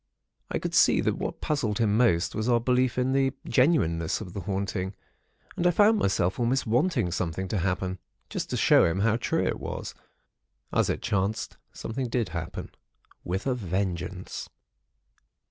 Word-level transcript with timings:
"I 0.49 0.57
could 0.57 0.73
see 0.73 0.99
that 1.01 1.17
what 1.19 1.41
puzzled 1.41 1.77
him 1.77 1.95
most 1.95 2.33
was 2.33 2.49
our 2.49 2.59
belief 2.59 2.97
in 2.97 3.11
the 3.11 3.33
genuineness 3.47 4.19
of 4.19 4.33
the 4.33 4.41
haunting; 4.41 4.95
and 5.55 5.67
I 5.67 5.69
found 5.69 5.99
myself 5.99 6.39
almost 6.39 6.65
wanting 6.65 7.11
something 7.11 7.47
to 7.49 7.59
happen, 7.59 7.99
just 8.27 8.49
to 8.49 8.57
show 8.57 8.85
him 8.85 9.01
how 9.01 9.17
true 9.17 9.45
it 9.45 9.59
was. 9.59 9.93
As 10.73 10.89
it 10.89 11.03
chanced, 11.03 11.57
something 11.71 12.07
did 12.07 12.29
happen, 12.29 12.71
with 13.23 13.45
a 13.45 13.53
vengeance. 13.53 14.49